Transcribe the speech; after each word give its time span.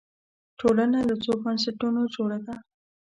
ټولنه 0.59 0.99
له 1.09 1.15
څو 1.23 1.31
بنسټونو 1.43 2.01
جوړه 2.15 2.37
ده 2.45 2.55